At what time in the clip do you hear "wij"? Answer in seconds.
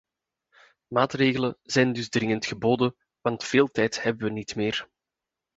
4.25-4.33